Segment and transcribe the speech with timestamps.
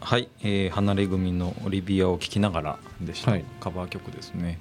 [0.00, 3.44] はい、えー、離れ組のオリビアを聴きながらでした、はい。
[3.60, 4.58] カバー曲ですね。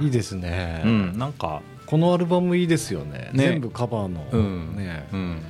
[0.00, 3.30] いいですね、うんなんかこのアルバムいいですよね。
[3.32, 3.48] ね。
[3.48, 5.08] 全部カバーの、うんね。
[5.12, 5.42] うん。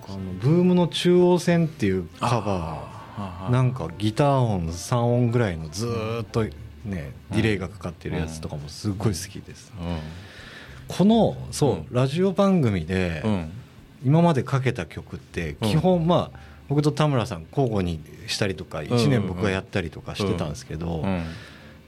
[0.00, 6.52] 僕あのブームの中央線っていうカバあーなんかギター音3音ぐらいのずーっとね
[6.84, 9.72] ディレイがかかってるやつとかもすっごい好きです、
[10.88, 11.86] このそう、うん。
[11.90, 13.22] ラジオ番組で
[14.04, 21.24] 今までかけた曲って基本まあ僕と田村さん交互にしたりとか1年僕がやったりとかしてたんですけどうん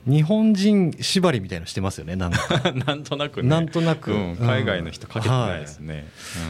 [0.07, 2.39] 日本人縛りみたいのしてますよねなんか。
[2.87, 3.49] なんとなくね。
[3.49, 4.13] なんとなく。
[4.13, 6.09] うん海外の人かけてないですね、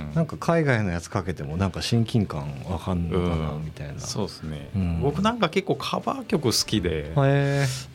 [0.08, 0.14] うん。
[0.14, 5.00] なんか海外のやつかけてもなんか親近感わかんのかなみたいな、そうですね、うん。
[5.00, 7.12] 僕なんか結構カバー曲好きで、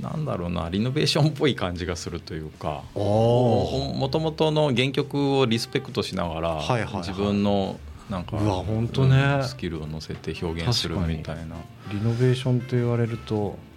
[0.02, 2.84] なんだろうなリノベーションっぽい感じがするというか。
[2.94, 6.98] もともとの原曲をリスペクトしながら、はいはいはい。
[6.98, 9.16] 自分のなんかうわ本当ね。
[9.18, 11.56] うんスキルを乗せて表現するみたいな、
[11.92, 13.75] リノベーションと言われるとうん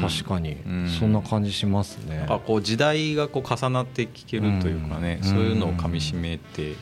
[0.00, 0.56] 確かに。
[0.66, 0.88] うん。
[0.88, 5.28] そんな感じしますね、なんかこう時代がこう重なって聴けるというかね、うん。
[5.28, 6.74] そういうのをかみしめてっ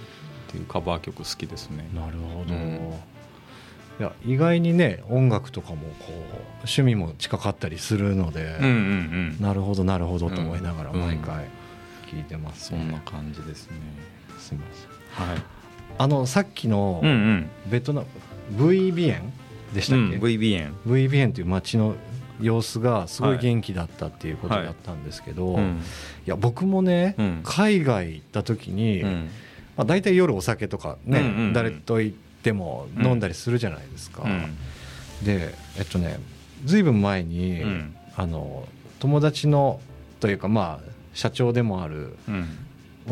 [0.48, 1.88] ていうカバー曲好きですね。
[1.94, 2.94] なるほど、うん。
[4.00, 6.12] いや意外にね音楽とかもこう
[6.60, 8.70] 趣味も近かったりするので、うんうん
[9.38, 11.00] うん、なるほどなるほどと思いながらうん。
[11.00, 11.44] 毎回
[12.10, 13.76] 聞いてます、そんな感じですね。
[14.38, 14.66] すみま
[15.16, 15.28] せん。
[15.28, 15.42] はい。
[15.98, 17.50] あのさっきのうんうん。
[17.70, 18.06] ベトナム
[18.56, 19.32] VB 園
[19.74, 20.74] でしたっけ、うん VB 園。
[20.86, 21.94] VB 園という街の
[22.40, 25.82] 様子がすごい元気だったっていうことだったんですけど、い、うん
[26.26, 27.40] や僕もね、うん。
[27.44, 29.28] 海外行った時に、うん。
[29.76, 31.52] まあ、大体夜お酒とかね、うんうんうん。
[31.52, 34.56] 誰と行っても飲んだりするじゃないですか、うん。
[35.24, 36.18] でえっとね
[36.64, 37.96] ずいぶん前に、うん。
[38.16, 38.66] あの
[38.98, 39.80] 友達の
[40.20, 42.48] というかまあ社長でもあるうん。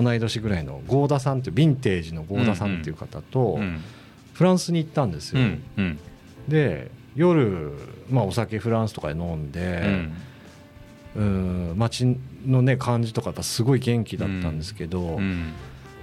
[0.04, 3.80] 同い年ぐらいの合田さんっていうヴィンテージの合田さんっていう方とうん。
[4.34, 5.40] フランスに行ったんですよ、
[6.46, 7.72] で夜、
[8.10, 10.12] まあ、お酒フランスとかで飲んうで、ん。
[11.16, 15.52] うん街のね感じとかやっぱすごい元気だったんですけど、うん。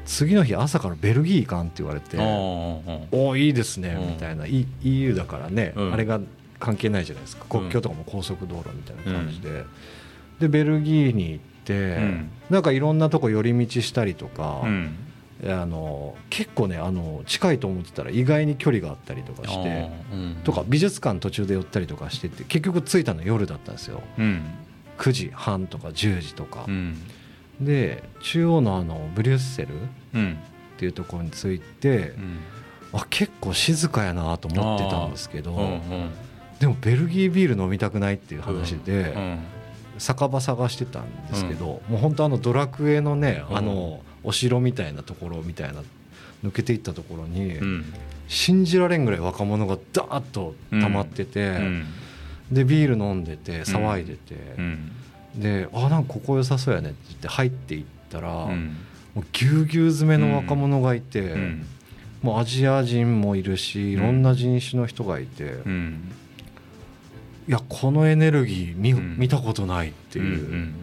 [0.06, 2.24] 次の日朝からベルギー行かんって言われてあー
[3.12, 4.10] 「おおいいですね」うん。
[4.10, 5.94] みたいな、い EU だからね、うん。
[5.94, 6.20] あれが
[6.60, 7.46] 関係ないじゃないですか。
[7.46, 9.64] 国境とかも高速道路みたいな感じで、
[10.40, 12.30] でベルギーに行って、ん。
[12.50, 14.96] なんかいろんなとこ寄り道したりとか、うん
[15.44, 19.90] あの結構ねあの近いと思ってたら意外に距離があったりとかして。
[20.14, 20.38] うん。
[20.44, 24.02] とか美術館途中で寄ったりとかしてて結局着いたの夜だったんですよ。
[24.18, 24.44] うん。
[24.98, 26.66] 9時半とか10時とか。
[26.68, 26.98] う、ん。
[27.60, 30.38] で中央のあのブリュッセルっうん。
[30.78, 32.40] ていうところに着いてう、ん。
[32.94, 36.12] あ結構静かやなと思ってたんですけど、うんうん
[36.60, 39.40] でもベルギービール飲みたくないっていう話で、うん
[39.98, 43.58] 酒場探してたんですけど、もう本当あのドラクエのね、うん。
[43.58, 45.84] あのお城みたいなところみたいな
[46.44, 47.86] 抜けていったところに、うん。
[48.28, 51.86] 信じられんぐらい若者がダーッと溜まってて、うん。
[52.52, 54.92] でビール飲んでて騒いでて、うん。
[55.36, 58.76] であなんかここ良さそうやねって言って入っていったら、うん。
[59.14, 61.66] もうぎゅうぎゅう詰めの若者がいて、うん。
[62.22, 66.12] もうアジア人もいるしいろんな人種の人がいて、うん。
[67.48, 69.18] いやこのエネルギー見,、うん。
[69.20, 70.74] 見たことないっていう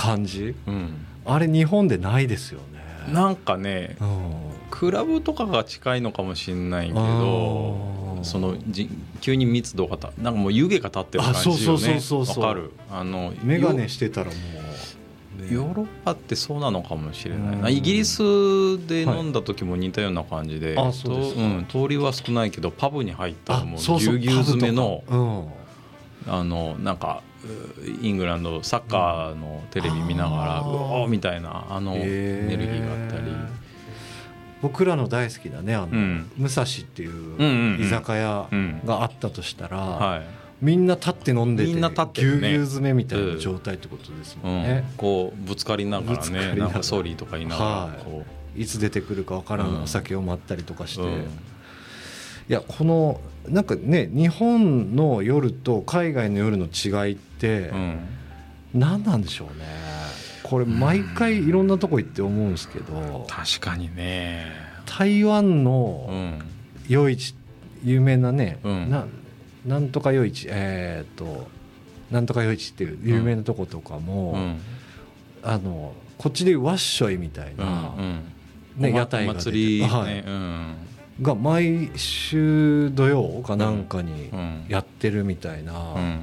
[0.00, 0.74] 感じ、うん。
[0.74, 3.12] うんあれ日本でないですよね。
[3.12, 4.32] なんかねうん。
[4.70, 8.88] クラブとかが近いのかもしれないけどそのじ
[9.20, 11.54] 急に密度がたなんかもう湯気が立ってる感じよね。
[11.54, 12.72] あそうそうそうわかる？
[12.90, 15.52] あの眼鏡してたらもう、ね。
[15.52, 17.68] ヨーロッパってそうなのかもしれないな。
[17.68, 17.72] うん。
[17.74, 18.18] イギリス
[18.86, 25.60] で飲んだ時も似たような感じで,と、あそうん、通りは少ないけどパブに入ったらもうぎゅうぎゅう詰めのパブとか。
[26.28, 27.29] あのなんかう
[28.02, 33.32] イングランドサッカーのテレビ見ながら、うおーみたいなあのうんエネルギーがあったり、
[34.62, 36.30] 僕らの大好きなねあの、うん。
[36.36, 37.44] 武蔵っていんうんう
[37.76, 37.80] うん。
[37.80, 40.22] 居酒屋うんがあったとしたら、はい。
[40.60, 46.54] みんな立って飲んでてみんな立ってぎゅうぎゅう詰めみたいな状態ってことですもんね、こうぶつかりながらぶつかりながら。
[46.56, 48.04] ねなんかソーリーとか言いながらはい。
[48.04, 48.24] こ
[48.54, 49.74] いつ出てくるかわからうん。
[49.80, 51.20] んお酒を待ったりとかして、う、うん。
[51.20, 51.24] い
[52.48, 57.98] やこのなんかね日本の夜と海外の夜の違いってうん。
[58.74, 59.64] 何なんでしょうね。
[60.42, 64.46] これ毎回いろんなとこ行って思うんですけど確かにね。
[64.86, 66.38] 台湾うのん。
[66.88, 67.34] 夜市
[67.84, 68.90] 有名なね、うん。
[68.90, 69.06] な
[69.64, 71.48] なんとか夜市えーっと
[72.10, 74.60] なんとか夜市っていう有名なとことかも、うん。
[75.42, 78.22] あのこっちでいうワッショイみたいうんな、うん。
[78.76, 80.18] ね屋台が祭りね、はい。
[80.20, 80.74] うん。
[81.22, 84.64] が毎週土曜かなんかにうん。
[84.68, 86.20] やってるみたいな、うん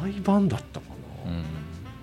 [0.00, 0.86] 毎晩だったか
[1.24, 1.44] な、うん。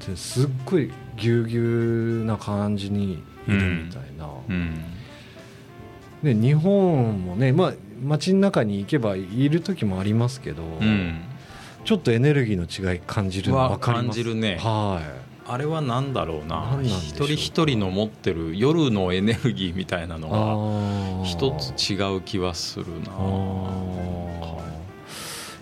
[0.07, 4.83] ですっごいぎゅうぎゅうな感じにいるみたいな、うん。
[6.21, 11.21] ね、日本もね、まあ、街の中に行けばいる時もありますけど、うん。
[11.85, 14.05] ちょっとエネルギーの違い感じるのは分かります？
[14.07, 14.57] 感じるね。
[14.57, 15.23] はい。
[15.45, 16.79] あれは何だろうな。
[16.81, 20.29] 一人一人の持ってる夜のエネルギーみたいなの
[21.21, 23.11] が一つ違う気はするな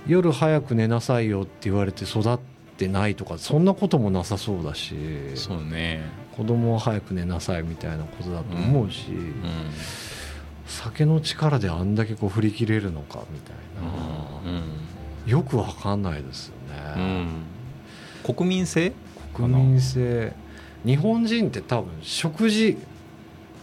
[0.08, 2.40] 夜早く寝なさいよって言われて育っ
[2.78, 4.96] てないとかそんなこともなさそうだし
[5.36, 6.02] そうね。
[6.36, 9.34] 子供は早く寝なさいみたいなことだと思うし、うん
[10.66, 14.64] 酒の力であんだけこう振り切れるのかみたいな、うん
[15.30, 16.54] よくわかんないですよ
[16.96, 17.28] うね、ん。
[18.24, 18.94] 国民性？
[19.34, 20.34] 国民性。
[20.86, 22.78] 日本人って多分食事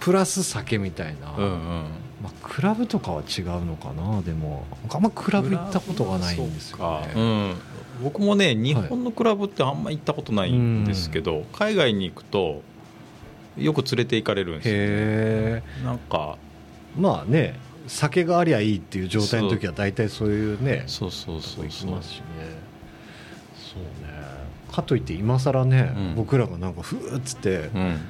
[0.00, 1.84] プラス酒みたいな、うんうん
[2.22, 4.66] まあ、クラブとかは違うのかなでも。
[4.90, 7.54] あんまクラブ行ったことがないんですよね。
[8.02, 12.62] 僕もね日本のクラブってあんま行ったことないんですけど、海外に行くと
[13.56, 16.36] よく連れて行かれるんですよ、ね、へえなんか。
[16.96, 22.24] まあね酒がありゃいいっていう状態の時は大体そういうねそうそうとこ行きそうそうますしね。
[23.56, 23.88] そうね。
[24.72, 26.14] かといって今更ね、うん。
[26.16, 28.00] 僕らがなんかふーっつってうん。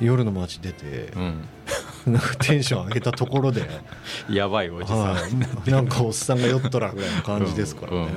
[0.00, 1.44] 夜の街出てう、ん
[2.06, 3.62] なんかテンション上げたところで、
[4.30, 5.16] やばいおじさん、は
[5.66, 8.08] い、なんかおっさんが酔っとらぐらいの感じですからね、うんうん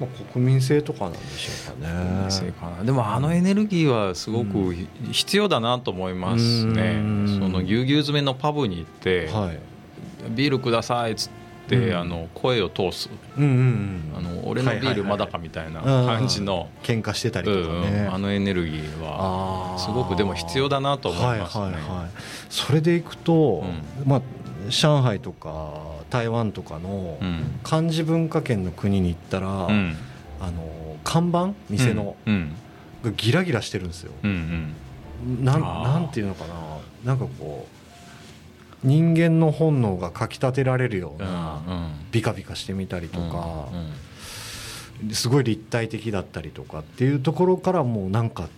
[0.00, 2.30] まあ、国民性とかなんでしょうかね。
[2.30, 2.84] せいかな。
[2.84, 4.74] でもあのエネルギーはすごく
[5.12, 7.38] 必要だなと思いますね、うん。
[7.38, 9.58] そのぎゅうぎゅう詰めのパブに行って、はい。
[10.30, 11.39] ビールくださいっつって、うん
[11.94, 13.08] あの声を通す。
[13.36, 14.18] うんうんうん。
[14.18, 16.16] あの俺のビールまだかみたいなはいはいはい。
[16.18, 18.14] 感じの、喧嘩してたりとかうんね、うん。
[18.14, 21.64] あのエネルギーはすごくでも必要だなと思いますね。
[21.64, 22.10] はいはいはい、
[22.48, 23.64] それでいくと、
[24.04, 24.22] うまあ、
[24.68, 25.80] 上海とか
[26.10, 27.60] 台湾とかのうん。
[27.62, 29.96] 漢字文化圏の国に行ったら、うん。
[30.40, 31.54] あの看板？
[31.68, 32.54] 店の、うん。
[33.04, 34.12] がギラギラしてるんですよ。
[34.22, 34.74] うん
[35.26, 35.44] うん。
[35.44, 36.54] なんていうのかな。
[37.04, 37.79] なんかこう
[38.82, 43.92] 人間の本能がかきたてられるよううんな、ビカビカしてみたりとかう、ん
[45.12, 48.48] すごい立体的だったりとかっていうところからもうなんか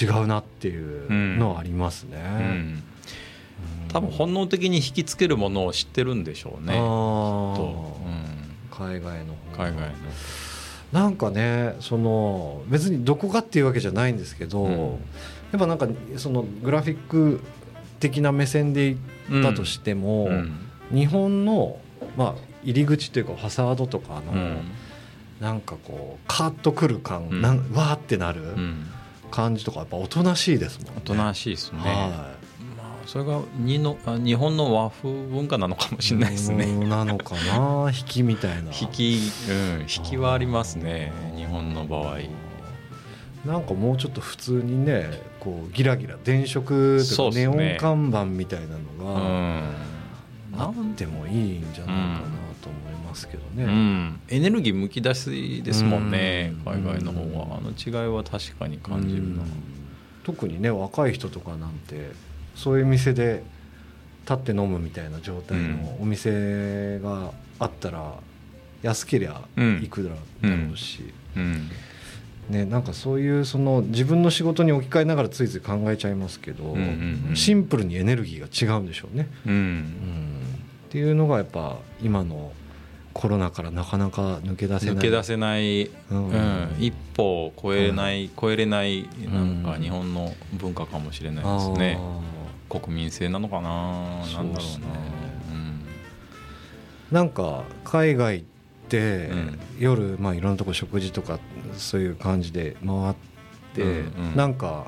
[0.00, 2.18] 違うなっていうのはありますね。
[2.18, 2.46] うん。
[2.46, 2.82] うん。
[3.88, 6.72] 多分本能的に引きつけるものを知ってるんでしょうね。
[8.70, 9.90] 海外の海外の。
[10.92, 14.78] なんかねその別にどこかっていうわけじゃないんですけど、うん。
[15.52, 17.40] やっぱなんかそのグラフィック
[18.00, 18.96] 的な目線で
[19.30, 20.52] 言ったとしても、うん
[20.90, 21.78] 日本の、
[22.16, 24.58] まあ、入り口というかファサードとかの、うん
[25.40, 28.86] なんかこうカーッとくる感、うんなんわーってなるうん
[29.30, 30.92] 感じとかやっぱおとなしいですもんね。
[30.98, 31.78] おとなしいですね。
[31.78, 32.08] は
[32.76, 36.64] まあそれがにのあ日本の和風文化なのかもい、しれないですね。
[36.64, 37.90] うんなのかな？
[37.96, 42.18] 引きみたいな引き、うん、引きはありますね日本の場合。
[43.44, 49.74] なんかもうちょっと普通にねこうギラギラ電飾とかネオン看板みたいなうのがん。
[50.52, 52.20] あってもいいんじゃないかな
[52.60, 53.64] と思いますけどね。
[53.64, 56.72] うん、エネルギーむき出しですもんね、うん。
[56.72, 57.58] 海外の方は。
[57.58, 59.48] あの違いは確かに感じるな、うん。
[60.24, 62.10] 特にね若い人とかなんて
[62.56, 63.42] そういう店で
[64.22, 68.14] 立って飲むみたいな状態のお店があったら
[68.82, 69.42] 安けりゃ
[69.82, 70.02] いく
[70.42, 71.70] らだろうし、うん
[72.50, 77.36] ね、なんかそういうその自分の仕事に置き換えながらついつい考えちゃいますけど、うんうんうん。
[77.36, 79.28] シンプルにエネルギーが違うんでしょうね。
[79.46, 79.52] うん。
[79.52, 80.40] うん。
[80.86, 82.52] っていうのがやっぱ今の
[83.12, 84.94] コロナからなかなか抜け出せない。
[84.96, 86.30] 抜け出せない、ううん。
[86.30, 91.98] ん一歩を超えない、超えれないなんかうん日本の文化かもしれないですね、
[92.68, 94.54] 国民性なのかななんだろうね。
[94.54, 94.84] そうっすね。
[97.12, 98.59] なんか海外って
[98.98, 99.58] うん。
[99.78, 101.38] 夜、まあ、いろんなとこ食事とか
[101.76, 103.14] そういう感じで回っ
[103.74, 103.92] て、うんう
[104.32, 104.36] ん。
[104.36, 104.86] なんか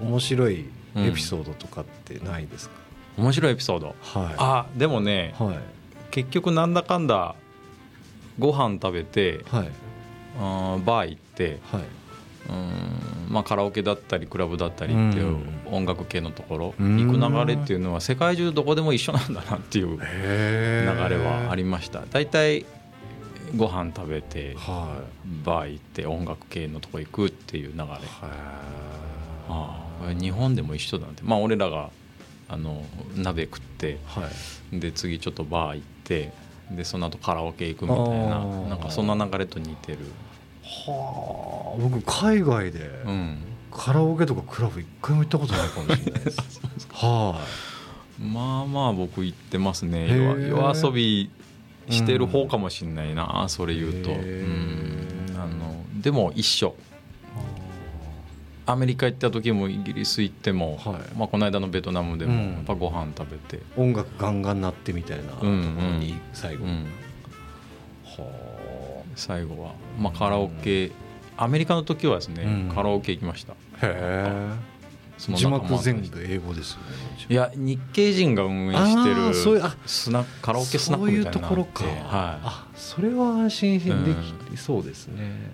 [0.00, 0.64] 面白い
[0.96, 2.74] エピソードとかってないですか、
[3.18, 3.94] うん、面白いエピソード？
[4.00, 5.58] はあでもねいはい。
[6.10, 7.34] 結局なんだかんだ
[8.38, 9.70] ご飯食べてはい。
[10.38, 11.82] あーバー行ってはい。
[12.48, 15.44] うんまあ、カラオケだったりクラブだったりっていううん。
[15.66, 16.96] 音楽系のところうん。
[16.96, 22.02] 行く流れっていうのは世界中どこでも一緒なんだなっていう流へれはありました。
[22.10, 22.64] 大体
[23.56, 25.02] ご飯食べては
[25.44, 27.82] バー行って音楽系のとこ行くっていう流れ。
[27.82, 28.00] いは
[29.48, 30.12] ああ。
[30.18, 31.22] 日本でも一緒だなって。
[31.22, 31.90] まあ俺らが
[32.48, 32.84] あの
[33.16, 34.28] 鍋食っていは
[34.72, 34.80] い。
[34.80, 36.32] で次ちょっとバー行って
[36.70, 39.98] でその後カラオケ行くみたいななんかそんな流れと似てる、
[40.62, 41.80] はあ。
[41.80, 43.38] 僕海外でうん、
[43.72, 46.60] カラオケとかクラブ一回も行ったことないかもしれないです。
[46.92, 47.40] は
[48.18, 50.08] まあまあ僕言ってますね。
[50.08, 51.30] 夜遊び
[51.90, 56.74] してる方かもしれないな、それ言うと、へうーん、あのでも一緒。
[56.78, 56.90] い
[58.66, 66.70] アメリカ行った時もイギリス行っても、はい、まあ、この間のベトナムでもやっぱご飯食べて、うん、音楽ガンガン鳴ってみたいなところに最後、うん。
[66.70, 66.84] うん、
[68.04, 70.92] は最後は、まあ、カラオケ、
[71.36, 73.54] アメリカの時はですね、カラオケ行きました。
[73.54, 74.50] へえ
[75.20, 76.84] 字幕全部英語ですよね。
[77.28, 81.32] いや日系人が運営してるそういうあスナカラオケスナックみたいな。
[81.32, 81.94] そういうところか、はい、
[82.42, 84.14] あそれは安心で
[84.50, 85.50] きそうですね。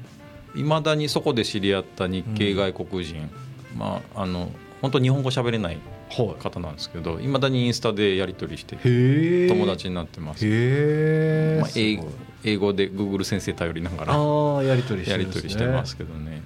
[0.54, 3.28] いま、うん、だにそこで知り合った日系外国人、
[3.72, 7.26] うん、まああの本当日本語喋れない方なんですけどい。
[7.26, 8.76] まだにインスタでやり取りして
[9.48, 10.46] 友達になってます。
[10.46, 12.00] へ、まあ、英
[12.44, 16.42] 英語でグーグル先生頼りながらあやり取りして、ね、やり取りしてますけどね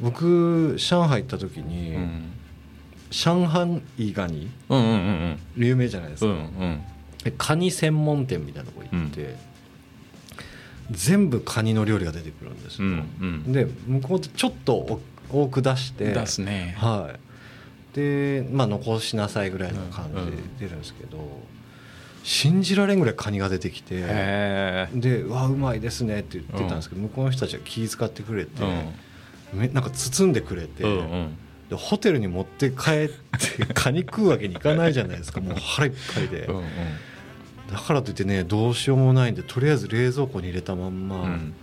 [0.00, 2.32] 僕上海行った時に、うん、
[3.10, 6.38] 上海ガニ、うんうんうん、有名じゃないですか、うん
[7.24, 9.36] うん、カニ専門店みたいなとこ行って、うん、
[10.90, 15.00] 全部カニの料理が出てくるんですよ、うんうん、で向こうってちょっと
[15.32, 16.76] 多く出して出すね。
[16.78, 17.96] はい。
[17.96, 21.30] でまあ残しなさいぐらいの感じで出るんですけど、うんうん、
[22.22, 24.02] 信じられんぐらいカニが出てきて
[24.94, 28.62] で「うわうまいですね」って言ってたんですけど、向こうの人たちは気遣ってくれて、
[29.52, 31.38] めなんか包んでくれて、うんうん、
[31.68, 35.40] でホテルに持って帰ってカニ食うわけにいかないじゃないですか。
[35.42, 36.46] もう腹いっぱいで。
[36.46, 36.64] うんうん。
[37.72, 41.54] だからといってねどうしようもないんでとりあえず冷蔵庫に入れたまんま、うん、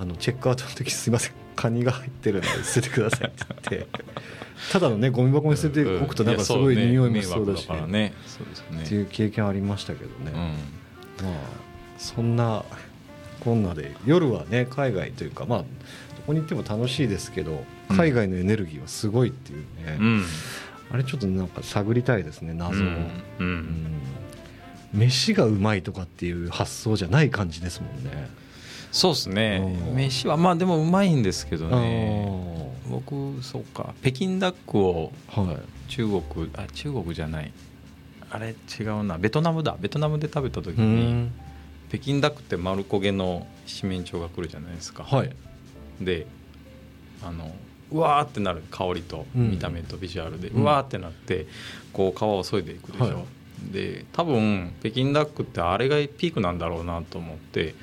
[0.00, 1.32] あのチェックアウトの時すいません。
[1.54, 3.86] カニが入ってるので捨ててくださいって言って。
[4.72, 7.86] ただのねゴミ箱に捨てておくとなんかすごい匂いもそうだし、ね。
[7.86, 8.12] ね、
[8.82, 10.32] っていう経験ありましたけどね、
[11.20, 11.34] うん、まあ
[11.98, 12.64] そんな
[13.40, 15.64] こんなで夜はね海外というかまあ
[16.26, 20.24] こに行っても楽しいですけど海外のエネルギーはすごいっていうね、うん、
[20.90, 23.12] あれちょっとなんか探りたいですね謎を、うん。
[23.38, 24.00] うん、
[24.92, 28.28] 飯がうまいとかっていう発想じゃない感じですもんね。
[28.92, 29.60] そうですね。
[29.94, 32.72] 飯はまあでもうまいんですけどね。
[32.88, 33.94] 僕そうか。
[34.00, 35.12] 北京ダックを
[35.88, 37.52] 中国、はい、あ中国じゃない。
[38.30, 39.18] あれ違うな。
[39.18, 39.76] ベトナムだ。
[39.78, 41.30] ベトナムで食べた時に
[41.88, 45.30] 北京ダックって丸焦げの七面鳥が来るじゃないですか、はい、
[46.00, 46.26] で
[47.22, 47.50] あの
[47.90, 51.46] うわーってなる香りと見た目とビジュアルで、うわーってなって
[51.92, 53.10] こう皮を削いでいくでしょ、は
[53.70, 57.74] い、で多分北京ダックってあれがピークなんだろうなと思って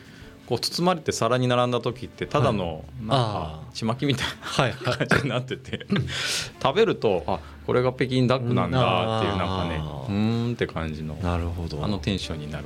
[0.54, 5.88] こう包まれて皿に並んだ時ってただのなんかちまきみたいな感じになってて。
[6.62, 11.84] 食べるとあこれが北京ダックなんだっていうなんかねうんって感じのなるほど。
[11.84, 12.66] あのテンションになる。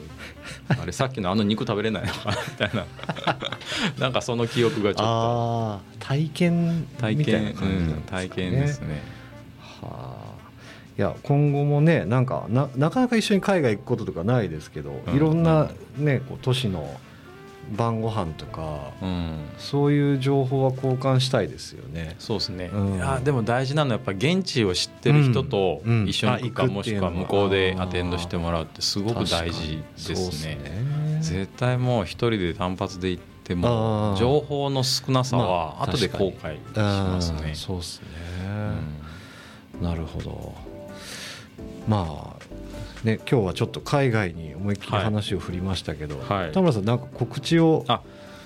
[0.67, 2.85] あれさっきのあの肉食べれないのかなみたいな。
[3.97, 6.05] なんかその記憶がちょっと。
[6.05, 9.01] 体験体験、うん、体験ですね。
[9.81, 10.37] はあ。
[10.97, 16.99] いや今後もねなんかななかなか一緒に海外行くこととかないですけど、うん、いろんなねこう都市の
[17.75, 22.15] 晩ご飯とか、うん、そういう情報は交換したいですよね。
[22.19, 30.15] そうですね、うん、あでも大事なのはやっぱ現地を知ってる人と一緒に行くか、うん、もしくは向こうでアテンドしてもらうってすごく大事ですね。
[30.15, 31.19] すね。
[31.21, 37.53] 絶対もう一人で単発で行っても情報の少なさは後で後悔しますね。
[37.55, 38.07] そうですね、
[39.81, 40.55] なるほど。
[41.87, 42.36] まあ
[43.07, 47.85] ね、今日はちょっと海外に思いっきり話を振りましたけど、はい、田村さんなんか告知を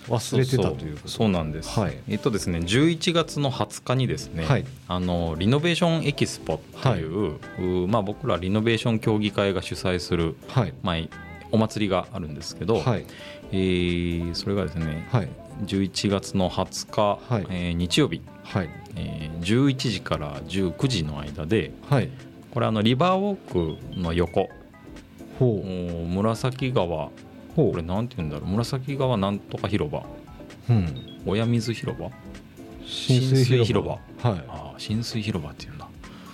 [0.08, 10.74] 忘れてたというそうなんです、はい、えっとですね11月の20日にですね、はい、あのリノベーションエキスポという、はい、まあ、僕らリノベーション協議会が主催する、はい。
[10.84, 10.98] まあ、
[11.51, 13.06] お祭りがあるんですけど、はい。
[13.51, 15.30] えー、それがですね、はい、
[15.65, 17.48] 11月の20日、はい。
[17.50, 18.70] えー、日曜日、はい。
[18.96, 22.10] えー、11時から19時の間で、はい
[22.53, 24.50] これあのリバーウォークの横。
[25.39, 26.08] ほう。
[26.08, 27.10] 紫川。
[27.55, 28.50] これなんて言うんだろう。
[28.50, 30.03] 紫川なんとか広場、
[30.70, 32.10] うん、親水広場？
[32.86, 33.91] 浸水広場。
[33.91, 34.43] はい。
[34.48, 35.88] あ浸水広場っていうんだ。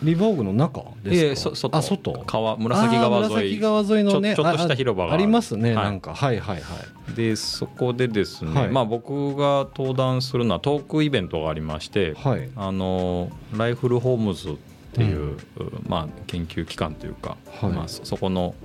[0.03, 2.13] リバーウォークの中ですか、えー、そあ外。
[2.27, 3.29] 川紫川沿い。
[3.29, 4.35] 紫川沿いのね。
[4.35, 6.13] ちょっとした広場がありますね、はい、なんか。
[6.13, 7.15] はいはいはい。
[7.15, 14.55] でそこでですね、はい、まあ僕が登壇するのはトークイベントがありまして、はい、あのライフルホームズ
[14.97, 18.55] っていう、うん、まあ、研究機関というか、はい、まあ、そこの、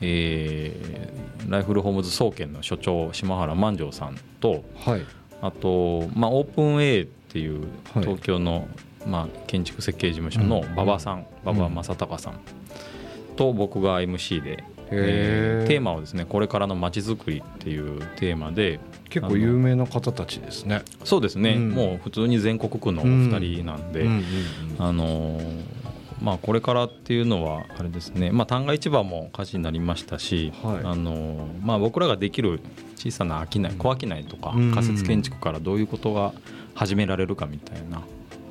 [0.00, 5.02] えー、ライフルホームズ総研の所長島原万丈さんと、はい、
[5.42, 8.66] あと、まあ、オープン A っていう東京の、
[9.06, 12.40] まあ、建築設計事務所の馬場さん、馬場正隆さん
[13.36, 18.80] と僕が MC で、えー、テーマはですねこれからのまちづくりっていうテーマで
[19.14, 20.82] 結構有名な方たちですね。
[21.04, 24.08] そうですね、うん、もう普通に全国区のお二人なんで、
[24.78, 25.40] あの
[26.20, 32.58] まあ、これからっていうのはあれですね、まあ、旦過市場も火事になりましたし、はい、あのまあ、僕らができる
[32.96, 36.32] 小さな商い小商いとか仮設建築からどういうことが
[36.74, 38.02] 始められるかみたいな。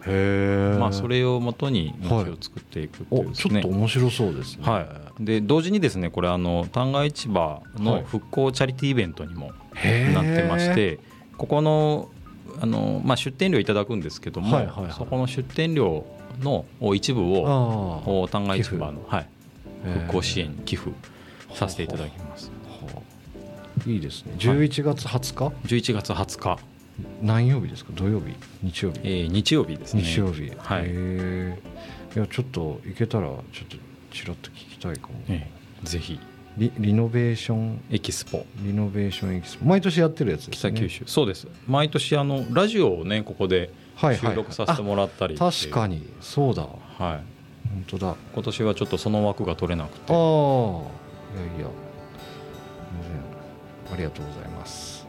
[0.06, 4.82] へまあ、それをもとに道を作っていくっていうですね、はい、ちょっと面白そうですね、は
[5.18, 9.54] い、で同時にですねこれあの旦過市場の復興チャリティーイベントにも
[10.14, 11.00] なってまして、
[11.38, 12.10] ここの
[12.62, 16.06] あの、まあ、出店料いただくんですけども、はいはいはい、そこの出店料
[16.42, 19.28] の一部を旦過市場の、はい、
[19.84, 20.92] 復興支援に寄付
[21.54, 22.52] させていただきます。
[23.88, 24.36] いいですね。
[24.38, 26.60] 11月20日？11月20日。
[27.22, 27.92] 何曜日ですか？
[27.96, 29.00] 土曜日、日曜日？
[29.04, 30.04] えー、日曜日ですね。
[30.04, 30.52] 日曜日。
[30.56, 30.92] はい。
[32.16, 33.78] いやちょっと行けたらちょっと
[34.12, 35.16] ちらっと聞きたいかも。
[35.28, 36.20] えー、ぜひ。
[36.58, 38.46] リリノベーションエキスポ。
[38.58, 39.66] リノベーションエキスポ。
[39.66, 40.50] 毎年やってるやつね。
[40.52, 41.04] 北九州。
[41.08, 41.48] そうです。
[41.68, 46.08] 毎年あのラジオをねここで収録させてもらったり、はいはい、確かに。
[46.22, 46.64] そうだ。
[46.64, 46.74] はい。
[47.00, 47.22] 本
[47.88, 48.16] 当だ。
[48.34, 50.14] 今年はちょっとその枠が取れなくて。
[50.14, 50.20] ああ。
[50.20, 51.68] いやいや。
[53.92, 55.06] ありがとうございます。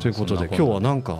[0.00, 1.18] ということで今日はなんか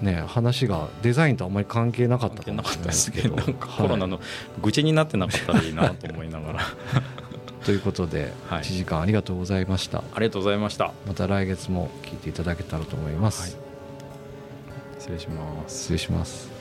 [0.00, 4.20] ね話がデザインとあんまり関係なかったかもしれないですけどなんかコロナの
[4.62, 6.60] 愚痴になってなかったらいいなと思いながら
[7.66, 9.98] ということで、1時間ありがとうございました。
[9.98, 10.92] ありがとうございました。
[11.04, 13.60] また来月も聞いていただけたらと思います、は
[14.96, 15.78] い、失礼します。
[15.80, 16.55] 失礼します